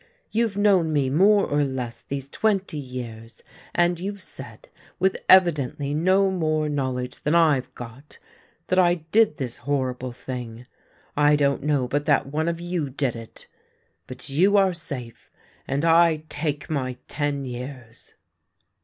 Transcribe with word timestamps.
You've 0.31 0.57
known 0.57 0.91
me 0.91 1.11
more 1.11 1.45
or 1.45 1.63
less 1.63 2.01
these 2.01 2.27
twenty 2.27 2.79
years, 2.79 3.43
and 3.75 3.99
you've 3.99 4.23
said, 4.23 4.67
with 4.97 5.15
evidently 5.29 5.93
no 5.93 6.31
more 6.31 6.67
knowledge 6.67 7.21
than 7.21 7.35
I've 7.35 7.71
got, 7.75 8.17
that 8.65 8.79
I 8.79 8.95
did 8.95 9.37
this 9.37 9.59
horrible 9.59 10.11
thing. 10.11 10.65
I 11.15 11.35
don't 11.35 11.61
know 11.61 11.87
but 11.87 12.05
that 12.07 12.25
one 12.25 12.47
of 12.49 12.59
you 12.59 12.89
did 12.89 13.15
it. 13.15 13.45
But 14.07 14.27
you 14.27 14.57
are 14.57 14.73
safe, 14.73 15.29
and 15.67 15.85
I 15.85 16.23
take 16.29 16.67
my 16.67 16.97
ten 17.07 17.45
years 17.45 18.15